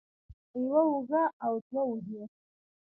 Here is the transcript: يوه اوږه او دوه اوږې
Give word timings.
يوه 0.61 0.81
اوږه 0.91 1.23
او 1.45 1.53
دوه 1.67 1.81
اوږې 1.87 2.23